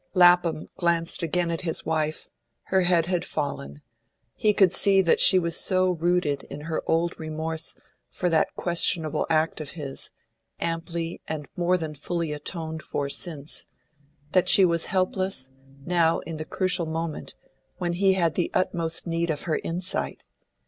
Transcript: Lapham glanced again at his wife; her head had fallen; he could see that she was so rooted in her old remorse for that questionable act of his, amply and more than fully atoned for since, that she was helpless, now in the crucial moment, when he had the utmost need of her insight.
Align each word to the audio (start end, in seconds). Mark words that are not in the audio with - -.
Lapham 0.15 0.67
glanced 0.77 1.21
again 1.21 1.51
at 1.51 1.61
his 1.61 1.85
wife; 1.85 2.27
her 2.63 2.81
head 2.81 3.05
had 3.05 3.23
fallen; 3.23 3.83
he 4.33 4.51
could 4.51 4.73
see 4.73 4.99
that 4.99 5.19
she 5.19 5.37
was 5.37 5.55
so 5.55 5.91
rooted 5.91 6.41
in 6.45 6.61
her 6.61 6.81
old 6.87 7.13
remorse 7.19 7.75
for 8.09 8.27
that 8.27 8.55
questionable 8.55 9.27
act 9.29 9.61
of 9.61 9.73
his, 9.77 10.09
amply 10.59 11.21
and 11.27 11.47
more 11.55 11.77
than 11.77 11.93
fully 11.93 12.33
atoned 12.33 12.81
for 12.81 13.09
since, 13.09 13.67
that 14.31 14.49
she 14.49 14.65
was 14.65 14.85
helpless, 14.85 15.51
now 15.85 16.17
in 16.21 16.37
the 16.37 16.45
crucial 16.45 16.87
moment, 16.87 17.35
when 17.77 17.93
he 17.93 18.13
had 18.13 18.33
the 18.33 18.49
utmost 18.55 19.05
need 19.05 19.29
of 19.29 19.43
her 19.43 19.59
insight. 19.63 20.23